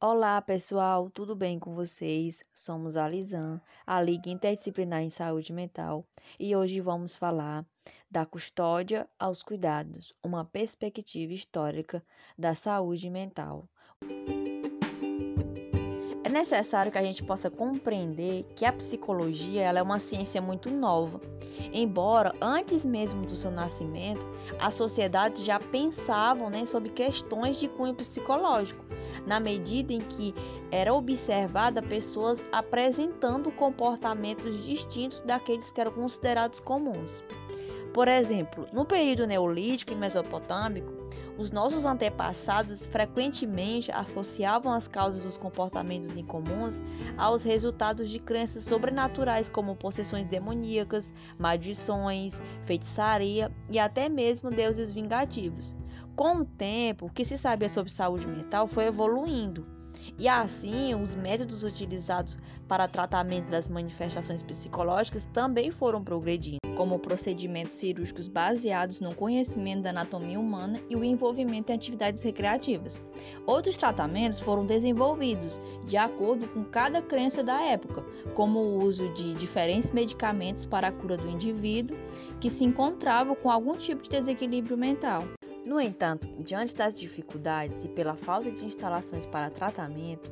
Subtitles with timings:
[0.00, 2.42] Olá, pessoal, tudo bem com vocês?
[2.52, 6.04] Somos a Lisan, a Liga Interdisciplinar em Saúde Mental,
[6.40, 7.64] e hoje vamos falar
[8.10, 12.04] da custódia aos cuidados, uma perspectiva histórica
[12.36, 13.68] da saúde mental.
[16.26, 20.68] É necessário que a gente possa compreender que a psicologia ela é uma ciência muito
[20.68, 21.20] nova.
[21.72, 24.26] Embora antes mesmo do seu nascimento,
[24.58, 28.84] a sociedade já pensavam né, sobre questões de cunho psicológico
[29.24, 30.34] na medida em que
[30.72, 37.22] era observada pessoas apresentando comportamentos distintos daqueles que eram considerados comuns.
[37.94, 41.05] Por exemplo, no período neolítico e mesopotâmico,
[41.38, 46.82] os nossos antepassados frequentemente associavam as causas dos comportamentos incomuns
[47.16, 55.76] aos resultados de crenças sobrenaturais como possessões demoníacas, maldições, feitiçaria e até mesmo deuses vingativos.
[56.14, 59.66] Com o tempo, o que se sabia sobre saúde mental foi evoluindo.
[60.18, 67.76] E assim, os métodos utilizados para tratamento das manifestações psicológicas também foram progredindo, como procedimentos
[67.76, 73.02] cirúrgicos baseados no conhecimento da anatomia humana e o envolvimento em atividades recreativas.
[73.46, 78.04] Outros tratamentos foram desenvolvidos de acordo com cada crença da época,
[78.34, 81.96] como o uso de diferentes medicamentos para a cura do indivíduo
[82.40, 85.24] que se encontrava com algum tipo de desequilíbrio mental.
[85.66, 90.30] No entanto, diante das dificuldades e pela falta de instalações para tratamento,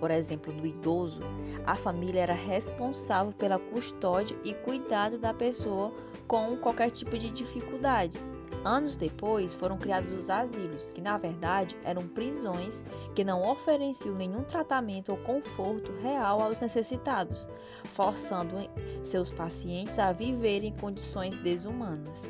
[0.00, 1.20] por exemplo, do idoso,
[1.66, 5.92] a família era responsável pela custódia e cuidado da pessoa
[6.26, 8.18] com qualquer tipo de dificuldade.
[8.64, 12.82] Anos depois foram criados os asilos, que na verdade eram prisões
[13.14, 17.46] que não ofereciam nenhum tratamento ou conforto real aos necessitados,
[17.92, 18.56] forçando
[19.04, 22.22] seus pacientes a viver em condições desumanas.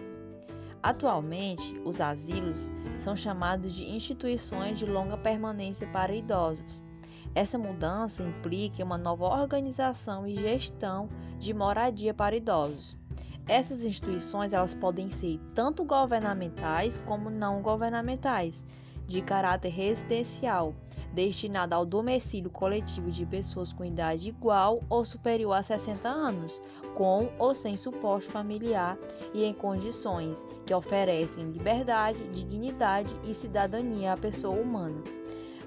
[0.83, 6.83] Atualmente, os asilos são chamados de instituições de longa permanência para idosos.
[7.35, 12.97] Essa mudança implica uma nova organização e gestão de moradia para idosos.
[13.47, 18.65] Essas instituições elas podem ser tanto governamentais como não governamentais,
[19.07, 20.73] de caráter residencial,
[21.13, 26.63] destinada ao domicílio coletivo de pessoas com idade igual ou superior a 60 anos,
[26.95, 28.97] com ou sem suporte familiar
[29.35, 35.03] e em condições que oferecem liberdade, dignidade e cidadania à pessoa humana.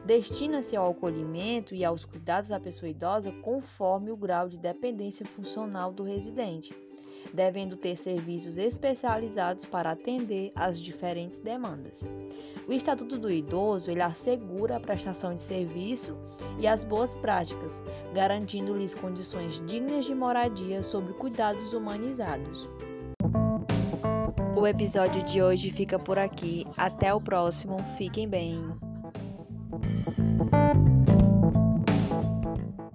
[0.06, 5.94] Destina-se ao acolhimento e aos cuidados da pessoa idosa conforme o grau de dependência funcional
[5.94, 6.76] do residente,
[7.34, 12.02] devendo ter serviços especializados para atender às diferentes demandas.
[12.68, 16.18] O Estatuto do Idoso ele assegura a prestação de serviço
[16.60, 17.82] e as boas práticas,
[18.14, 22.70] garantindo-lhes condições dignas de moradia sob cuidados humanizados.
[24.56, 26.66] O episódio de hoje fica por aqui.
[26.78, 27.80] Até o próximo.
[27.98, 28.93] Fiquem bem.
[29.82, 31.13] Thank you.